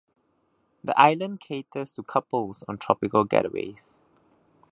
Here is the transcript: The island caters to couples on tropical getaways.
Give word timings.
The 0.83 0.99
island 0.99 1.41
caters 1.41 1.93
to 1.93 2.01
couples 2.01 2.63
on 2.67 2.79
tropical 2.79 3.23
getaways. 3.23 3.97